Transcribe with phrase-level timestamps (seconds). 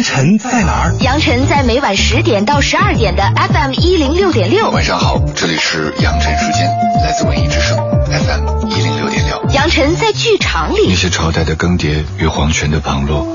[0.00, 0.94] 杨晨在哪儿？
[1.00, 4.70] 杨晨在每晚十点到十二点的 FM 一零六点六。
[4.70, 6.66] 晚上好，这里是杨晨时间，
[7.04, 7.76] 来自文艺之声
[8.06, 9.44] FM 一零六点六。
[9.52, 10.86] 杨晨在剧场里。
[10.88, 13.26] 那些朝代的更迭与皇权的旁落，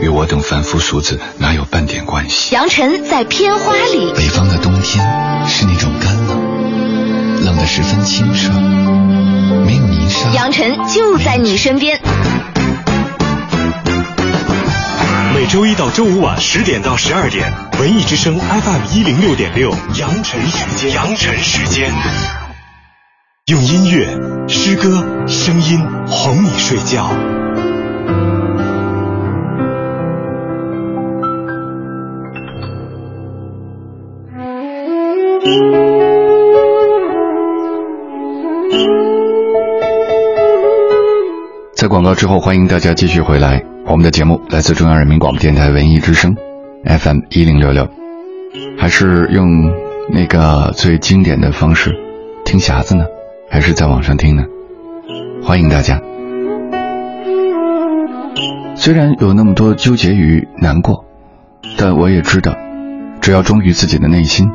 [0.00, 2.54] 与我等凡夫俗子哪有半点关系？
[2.54, 4.12] 杨晨在片花里。
[4.14, 5.04] 北方的冬天
[5.48, 10.30] 是那种干冷，冷得十分清澈，没有泥沙。
[10.36, 12.00] 杨晨就在你身边。
[15.34, 21.90] 每周一到周五晚十点到十二点，文艺之声 FM 一零六点六，杨晨时间，杨晨时间，
[23.46, 24.06] 用音乐、
[24.46, 27.10] 诗歌、声音哄你睡觉。
[41.76, 43.73] 在广告之后，欢迎大家继续回来。
[43.86, 46.34] 我们的节目来自中央人民广播电台文艺之声
[46.84, 47.86] ，FM 一零六六，
[48.78, 49.70] 还是用
[50.10, 51.94] 那个最经典的方式
[52.44, 53.04] 听匣子呢，
[53.50, 54.44] 还是在网上听呢？
[55.42, 56.00] 欢迎大家。
[58.74, 61.04] 虽然有那么多纠结与难过，
[61.76, 62.56] 但我也知道，
[63.20, 64.50] 只要忠于自己的内心，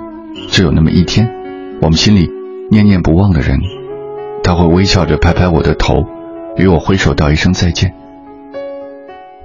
[0.49, 1.29] 就有那么一天，
[1.81, 2.29] 我们心里
[2.71, 3.59] 念念不忘的人，
[4.43, 6.05] 他会微笑着拍拍我的头，
[6.57, 7.93] 与我挥手道一声再见。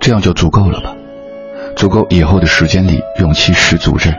[0.05, 0.95] 这样就足够了吧？
[1.77, 4.15] 足够以后的时间里勇气十足着，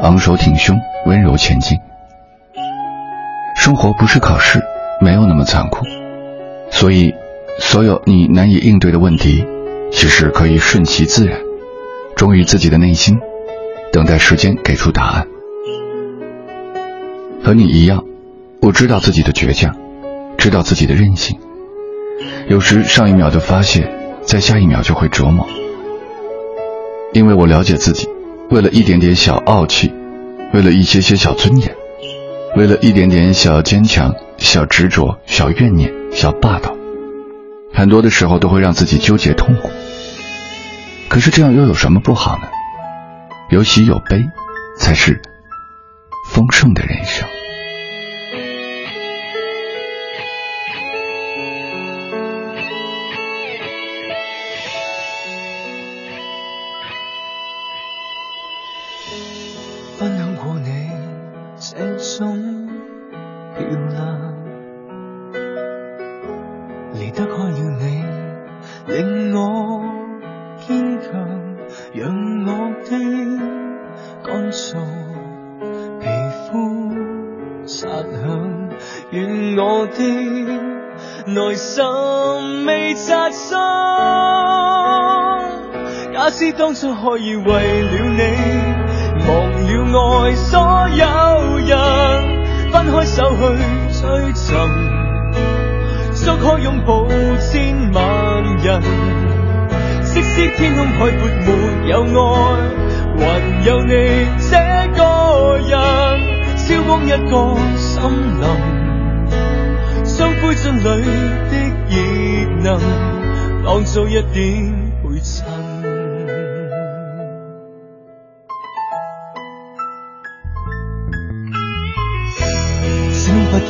[0.00, 1.76] 昂首挺胸，温柔前进。
[3.56, 4.62] 生活不是考试，
[5.00, 5.84] 没有那么残酷，
[6.70, 7.12] 所以，
[7.58, 9.44] 所有你难以应对的问题，
[9.90, 11.36] 其实可以顺其自然，
[12.14, 13.18] 忠于自己的内心，
[13.92, 15.26] 等待时间给出答案。
[17.42, 18.04] 和你一样，
[18.62, 19.74] 我知道自己的倔强，
[20.38, 21.36] 知道自己的任性，
[22.46, 23.90] 有时上一秒的发泄。
[24.26, 25.46] 在下一秒就会琢磨，
[27.12, 28.08] 因为我了解自己，
[28.50, 29.92] 为了一点点小傲气，
[30.52, 31.76] 为了一些些小尊严，
[32.56, 36.74] 为了一点点小坚强、小执着、小怨念、小霸道，
[37.72, 39.70] 很多的时候都会让自己纠结痛苦。
[41.08, 42.48] 可是这样又有什么不好呢？
[43.50, 44.24] 有喜有悲，
[44.78, 45.20] 才是
[46.32, 47.28] 丰盛的人生。
[86.24, 88.22] 假使当初可以为了你
[89.28, 89.28] 忘
[89.92, 90.58] 了爱所
[90.88, 91.04] 有
[91.58, 91.76] 人，
[92.72, 93.42] 分开手去
[93.92, 94.56] 追寻，
[96.14, 97.06] 足可拥抱
[97.38, 98.80] 千万人。
[100.02, 102.24] 即使天空海阔没有爱，
[103.18, 103.22] 还
[103.66, 103.92] 有你
[104.38, 104.56] 这
[104.96, 105.02] 个
[105.58, 105.76] 人，
[106.56, 108.00] 烧光一个森
[108.40, 108.48] 林，
[110.04, 110.82] 将灰烬里
[111.50, 111.54] 的
[111.90, 111.94] 热
[112.62, 112.80] 能
[113.62, 114.83] 当做一点。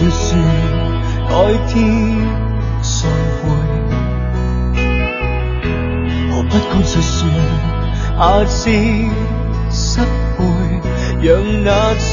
[0.04, 0.36] 要说
[1.30, 1.32] 改
[1.66, 1.74] 天
[2.82, 3.08] 再
[3.40, 3.42] 会，
[6.30, 7.26] 何不干脆说
[8.18, 8.70] 下次
[9.70, 10.00] 失
[10.36, 10.44] 陪，
[11.22, 11.26] 让
[11.64, 11.70] 那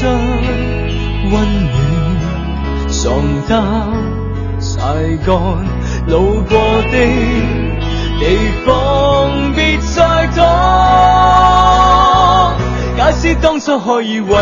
[1.30, 1.32] 温
[1.68, 1.70] 暖
[2.88, 3.00] 床
[3.46, 3.52] 单
[4.58, 4.80] 晒
[5.26, 5.30] 干，
[6.06, 6.52] 路过
[6.90, 6.94] 的
[8.18, 8.22] 地
[8.64, 10.40] 方别再多。
[12.96, 14.38] 假使当初可以为了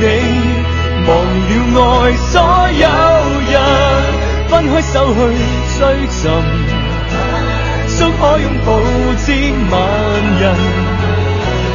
[0.00, 0.53] 你。
[1.06, 1.10] 忘
[1.74, 2.34] 了爱所
[2.72, 2.82] 有
[3.50, 3.54] 人，
[4.48, 5.18] 分开手去
[5.78, 6.22] 追寻，
[7.98, 8.68] 终可拥抱
[9.24, 9.28] 千
[9.70, 9.72] 万
[10.40, 10.42] 人。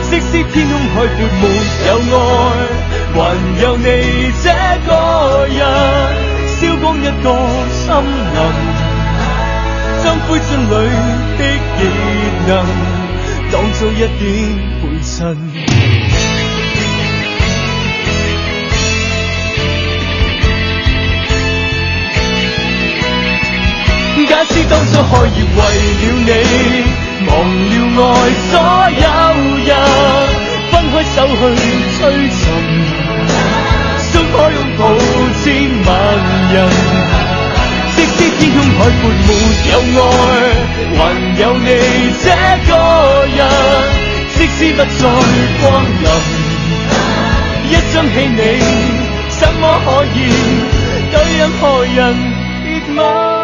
[0.10, 1.44] 即使天空海阔没
[1.88, 2.18] 有爱，
[3.14, 3.18] 还
[3.62, 3.86] 有你
[4.44, 4.46] 这
[4.88, 4.90] 个
[5.48, 5.58] 人。
[6.60, 7.26] 烧光一个
[7.72, 8.38] 森林，
[10.04, 10.72] 将灰烬里
[11.38, 11.42] 的
[11.78, 11.82] 热
[12.48, 12.52] 能
[13.50, 14.10] 当作一点
[14.82, 15.08] 陪衬。
[24.60, 25.60] 假使当初可以为
[25.96, 26.30] 了你
[27.28, 27.30] 忘
[27.70, 27.74] 了
[28.12, 28.14] 爱
[28.52, 28.52] 所
[28.92, 29.08] 有
[29.66, 29.70] 人，
[30.70, 31.16] 分开手
[31.56, 31.62] 去
[31.98, 32.42] 追寻，
[34.12, 34.82] 终可拥抱
[35.42, 35.44] 千
[35.86, 35.88] 万
[36.52, 36.56] 人。
[37.96, 39.30] 即使天空海阔没
[39.72, 40.04] 有爱，
[40.98, 41.00] 还
[41.40, 41.68] 有你
[42.22, 42.26] 这
[42.68, 42.70] 个
[43.38, 43.40] 人。
[44.36, 44.88] 即使不再
[45.62, 45.64] 光
[46.02, 46.06] 临。
[47.70, 48.40] 一想起你，
[49.30, 50.18] 怎么可以
[51.12, 51.98] 对任何人
[52.64, 53.39] 别吻？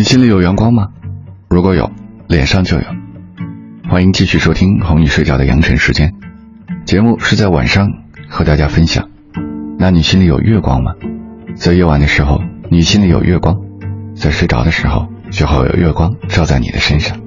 [0.00, 0.88] 你心里有阳光吗？
[1.50, 1.92] 如果有，
[2.26, 2.84] 脸上就有。
[3.86, 6.10] 欢迎继续收听《哄你睡觉的羊晨时间》
[6.86, 7.86] 节目，是在晚上
[8.26, 9.10] 和大家分享。
[9.78, 10.92] 那你心里有月光吗？
[11.54, 13.56] 在夜晚的时候，你心里有月光；
[14.14, 17.18] 在睡着的时候，最好有月光照在你的身上。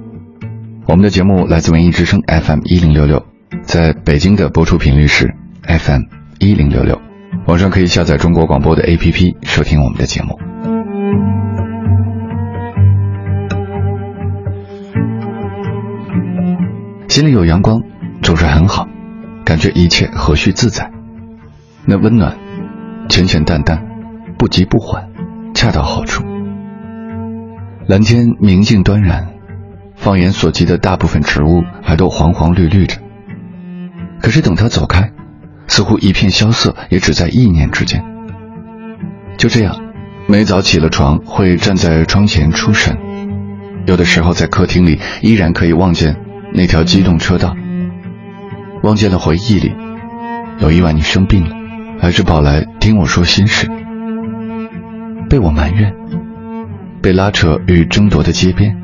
[0.86, 3.24] 我们的节目来自文艺之声 FM 一零六六，
[3.62, 5.32] 在北京的播出频率是
[5.62, 6.00] FM
[6.40, 7.00] 一零六六，
[7.46, 10.36] 网上可以下载中国广播的 APP 收听我们的节目。
[17.14, 17.80] 心里有阳光，
[18.22, 18.88] 总是很好，
[19.44, 20.90] 感觉一切和煦自在。
[21.86, 22.36] 那温暖，
[23.08, 23.86] 浅浅淡淡，
[24.36, 25.08] 不急不缓，
[25.54, 26.24] 恰到好处。
[27.86, 29.28] 蓝天明净端然，
[29.94, 32.98] 放眼所及的大部分植物还都黄黄绿绿着。
[34.20, 35.12] 可是等他走开，
[35.68, 38.04] 似乎一片萧瑟也只在一念之间。
[39.38, 39.80] 就这样，
[40.26, 42.96] 每早起了床，会站在窗前出神；
[43.86, 46.16] 有的时候在客厅里，依然可以望见。
[46.56, 47.56] 那条机动车道，
[48.84, 49.74] 望见了回忆里，
[50.60, 51.56] 有一晚你生病了，
[52.00, 53.68] 还是跑来听我说心事，
[55.28, 55.92] 被我埋怨，
[57.02, 58.76] 被拉扯与争夺的街边，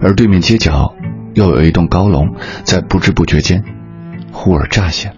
[0.00, 0.92] 而对面街角
[1.34, 2.26] 又有一栋高楼，
[2.64, 3.62] 在不知不觉间
[4.32, 5.12] 忽而乍现，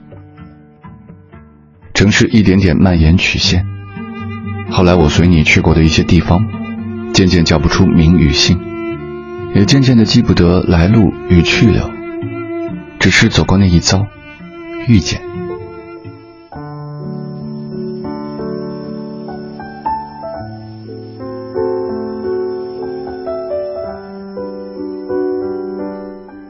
[1.94, 3.66] 城市一点点蔓延曲线。
[4.68, 6.46] 后来我随你去过的一些地方，
[7.14, 8.71] 渐渐叫不出名与姓。
[9.54, 11.90] 也渐渐的记不得来路与去留，
[12.98, 14.06] 只是走过那一遭，
[14.88, 15.20] 遇见。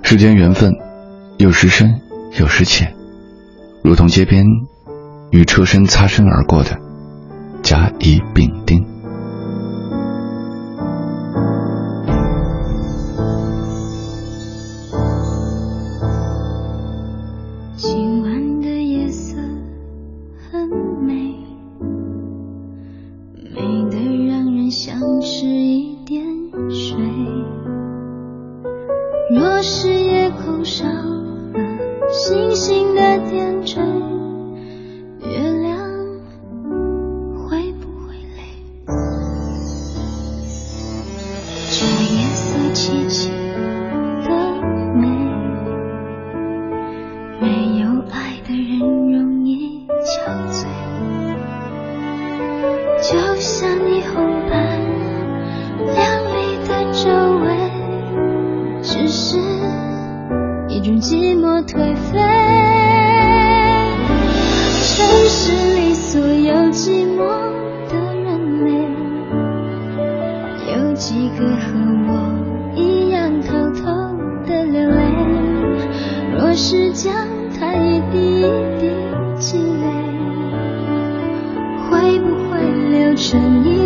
[0.03, 0.73] 世间缘分，
[1.39, 2.01] 有时深，
[2.39, 2.95] 有时浅，
[3.83, 4.45] 如同街边
[5.31, 6.79] 与车身擦身而过的
[7.63, 9.02] 甲乙丙丁。
[61.45, 62.21] 我颓废
[64.95, 65.41] 城市
[65.75, 67.19] 里所有寂寞
[67.89, 68.71] 的人类，
[70.73, 71.67] 有几个和
[72.07, 72.11] 我
[72.77, 73.83] 一样偷偷
[74.47, 75.03] 的流泪，
[76.39, 77.13] 若是将
[77.59, 78.45] 它一滴一
[78.79, 78.93] 滴
[79.37, 79.83] 积累。
[81.91, 83.82] 会不会留着你？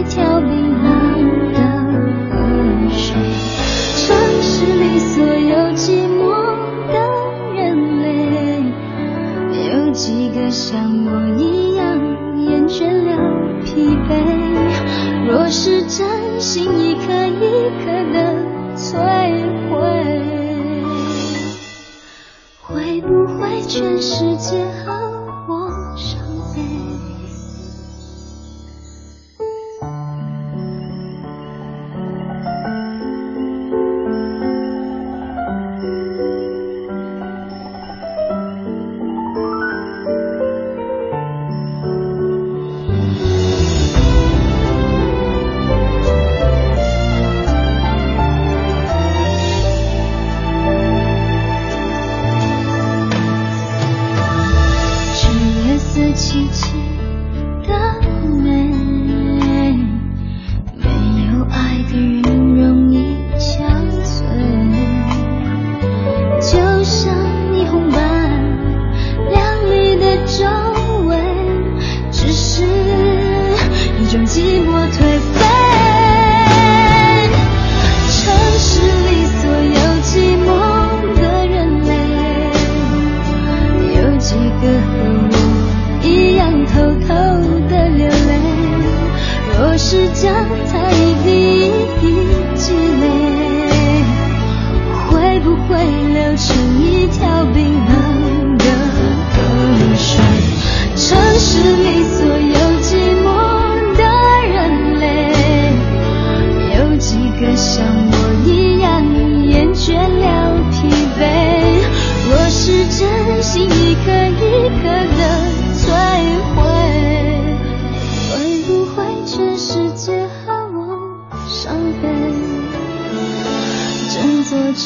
[22.69, 25.16] 会不会全世界和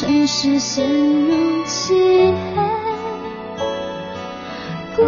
[0.01, 1.93] 城市陷入漆
[2.55, 2.63] 黑，
[4.95, 5.03] 孤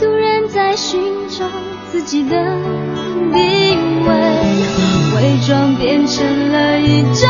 [0.00, 1.44] 独人在寻找
[1.92, 2.56] 自己的
[3.30, 4.10] 定位，
[5.14, 7.28] 伪装变成了一种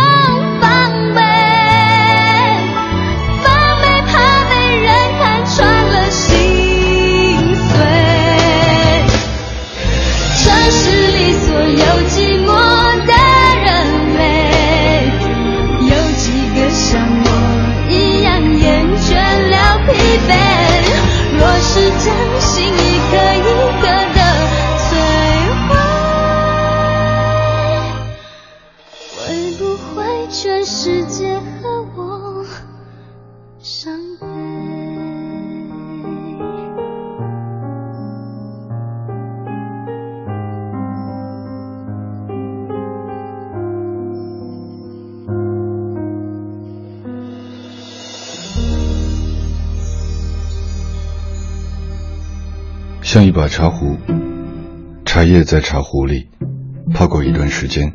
[53.38, 53.96] 把茶壶，
[55.04, 56.28] 茶叶在茶壶里
[56.92, 57.92] 泡过一段时间，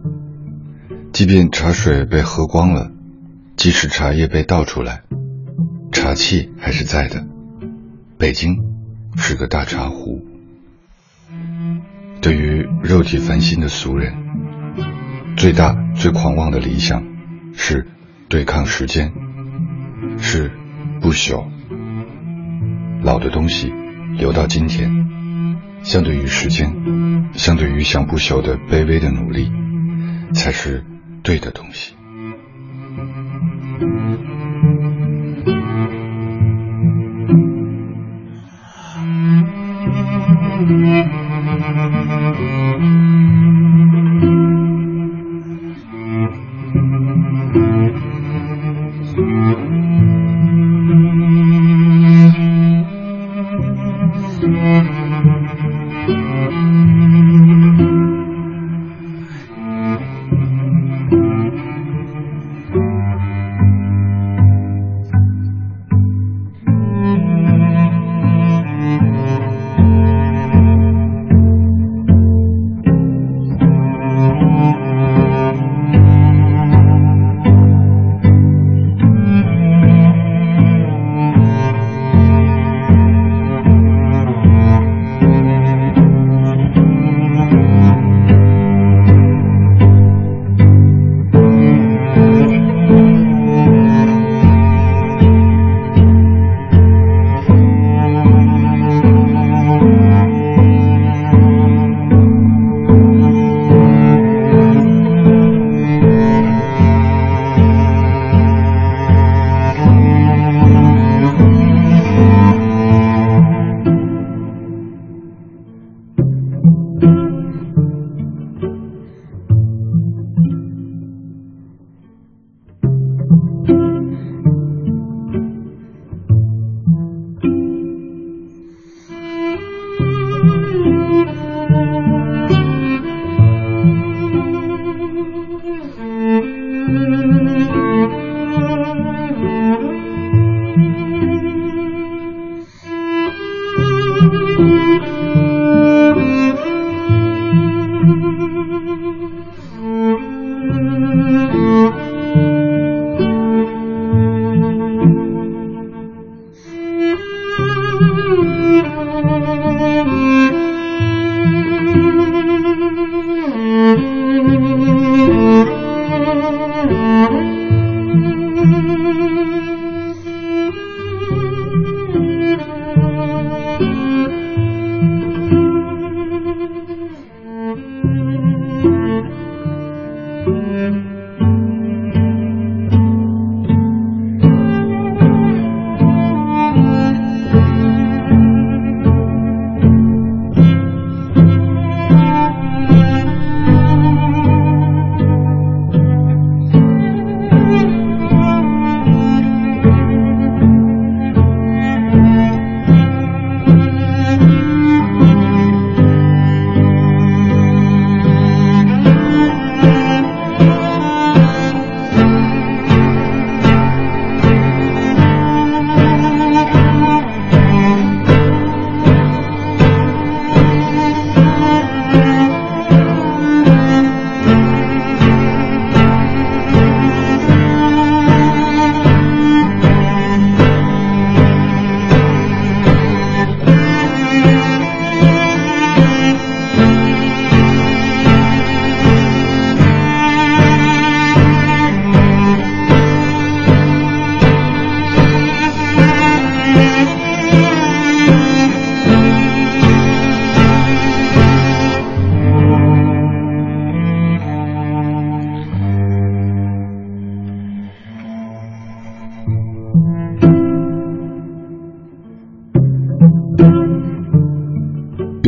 [1.12, 2.90] 即便茶水被喝光了，
[3.58, 5.02] 即使茶叶被倒出来，
[5.92, 7.28] 茶气还是在的。
[8.18, 8.56] 北京
[9.18, 10.26] 是个大茶壶。
[12.22, 14.14] 对于肉体凡心的俗人，
[15.36, 17.04] 最大最狂妄的理想
[17.54, 17.86] 是
[18.30, 19.12] 对抗时间，
[20.18, 20.54] 是
[21.02, 21.44] 不朽。
[23.02, 23.74] 老的东西
[24.18, 25.10] 留到今天，
[25.84, 26.74] 相对于时间，
[27.34, 29.52] 相对于想不朽的卑微的努力，
[30.34, 30.84] 才是
[31.22, 31.94] 对的东西。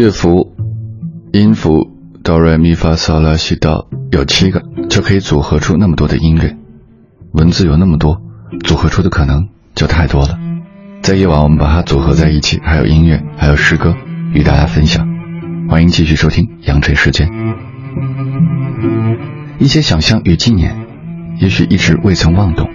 [0.05, 0.55] 乐符、
[1.33, 1.89] 音符
[2.24, 6.55] 哆来咪发嗦拉西哆有七个，就可以组合出那么多的音乐。
[7.31, 8.21] 文字有那么多，
[8.63, 10.38] 组合出的可能就太多了。
[11.01, 13.95] 在夜晚，我们把它组合在一起，还有音乐，还有诗歌，
[14.31, 15.07] 与大家分享。
[15.67, 17.27] 欢迎继续收听《阳春时间》。
[19.57, 20.85] 一些想象与纪念，
[21.39, 22.69] 也许一直未曾妄动，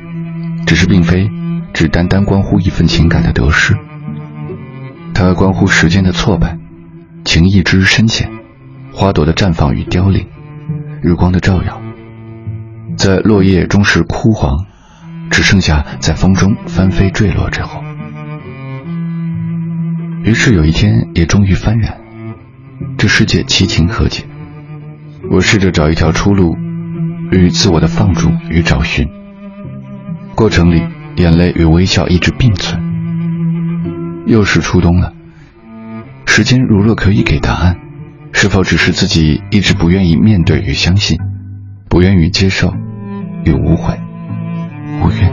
[0.66, 1.30] 只是并非
[1.72, 3.76] 只单单关乎一份情感的得失，
[5.14, 6.58] 它关乎时间的挫败。
[7.24, 8.30] 情意之深浅，
[8.92, 10.26] 花朵的绽放与凋零，
[11.02, 11.80] 日光的照耀，
[12.96, 14.66] 在落叶终是枯黄，
[15.30, 17.82] 只剩下在风中翻飞坠落之后。
[20.24, 21.98] 于是有一天，也终于幡然，
[22.96, 24.24] 这世界其情何解？
[25.30, 26.56] 我试着找一条出路，
[27.30, 29.08] 与自我的放逐与找寻。
[30.34, 30.82] 过程里，
[31.16, 32.80] 眼泪与微笑一直并存。
[34.26, 35.12] 又是初冬了。
[36.40, 37.76] 时间如若可以给答案，
[38.32, 41.18] 是否只是自己一直不愿意面对与相信，
[41.86, 42.72] 不愿意接受
[43.44, 43.94] 与无悔、
[45.02, 45.30] 无怨？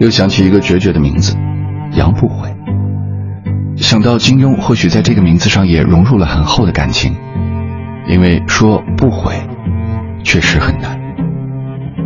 [0.00, 1.34] 又想起一个决绝的名字——
[1.96, 2.54] 杨不悔。
[3.78, 7.16] 想到金庸或许在这个名字上也融入了很厚的感情，
[8.06, 9.32] 因为说不悔
[10.22, 11.00] 确实很难。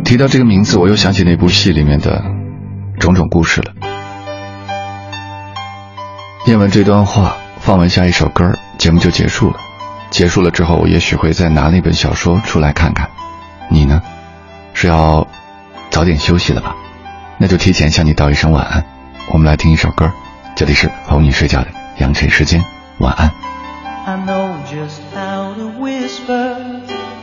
[0.05, 2.39] 提到这个名字，我又想起那部戏里面的。
[3.01, 3.73] 种种故事了。
[6.45, 9.57] 念完这段话，放完下一首歌节目就结束了。
[10.11, 13.09] 结束了之后，我也许会再拿那本小说出来看看。
[13.69, 14.01] 你呢？
[14.73, 15.27] 是要
[15.89, 16.75] 早点休息了吧？
[17.37, 18.85] 那就提前向你道一声晚安。
[19.31, 20.11] 我们来听一首歌，
[20.55, 22.63] 这里是哄你睡觉的养晨时间，
[22.99, 23.31] 晚安。
[24.05, 26.57] I know just how to whisper,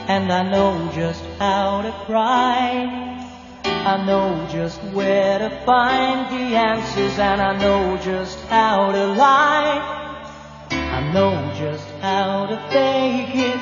[0.06, 3.17] and I know just how to cry.
[3.88, 9.80] I know just where to find the answers and I know just how to lie.
[10.70, 13.56] I know just how to fake it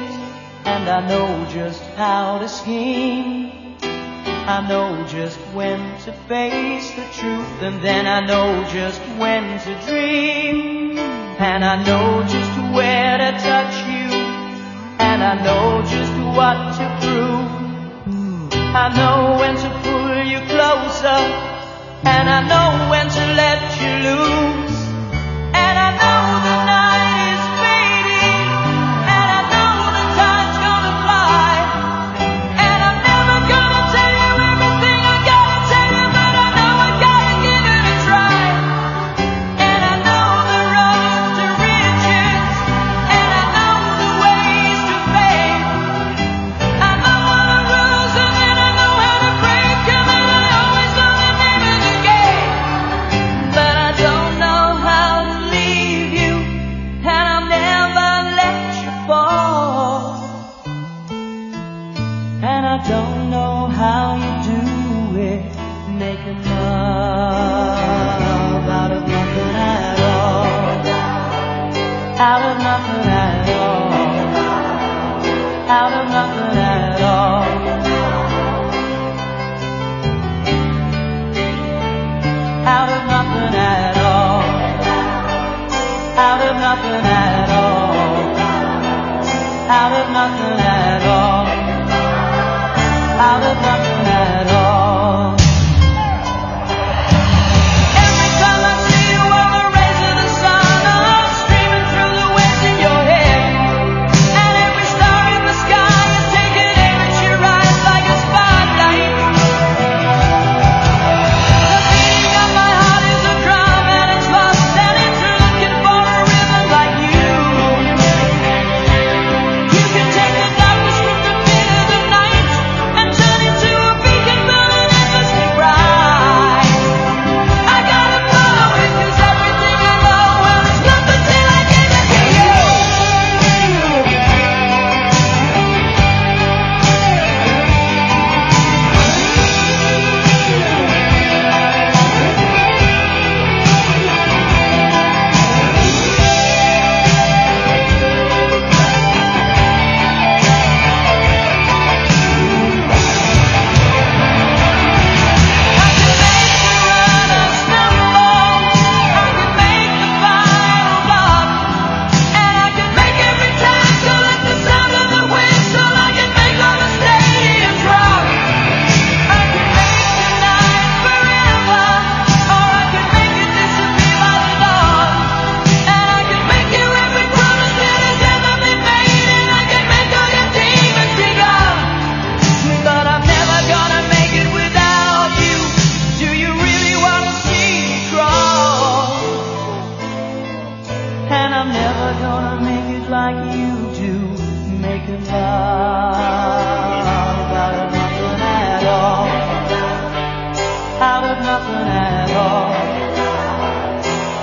[0.67, 3.77] and I know just how to scheme.
[3.81, 9.87] I know just when to face the truth and then I know just when to
[9.87, 10.99] dream.
[11.39, 14.11] And I know just where to touch you
[14.99, 17.47] and I know just what to prove.
[18.79, 20.06] I know when to you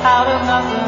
[0.03, 0.82] out of nothing.